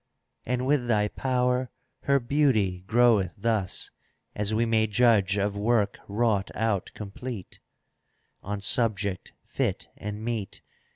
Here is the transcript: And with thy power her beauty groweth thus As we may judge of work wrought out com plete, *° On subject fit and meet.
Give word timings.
And 0.47 0.65
with 0.65 0.87
thy 0.87 1.09
power 1.09 1.69
her 2.05 2.19
beauty 2.19 2.83
groweth 2.87 3.35
thus 3.37 3.91
As 4.33 4.51
we 4.51 4.65
may 4.65 4.87
judge 4.87 5.37
of 5.37 5.55
work 5.55 5.99
wrought 6.07 6.49
out 6.55 6.89
com 6.95 7.11
plete, 7.11 7.59
*° 7.59 7.59
On 8.41 8.59
subject 8.59 9.33
fit 9.45 9.89
and 9.97 10.25
meet. 10.25 10.63